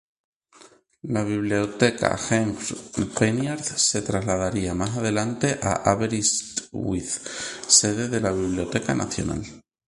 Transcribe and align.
La 1.03 1.21
biblioteca 1.23 2.17
Hengwrt–Peniarth 2.17 3.61
se 3.75 4.01
trasladaría 4.01 4.73
más 4.73 4.97
adelante 4.97 5.59
a 5.61 5.91
Aberystwyth, 5.91 7.19
sede 7.67 8.09
de 8.09 8.19
la 8.19 8.31
Biblioteca 8.31 8.95
Nacional. 8.95 9.43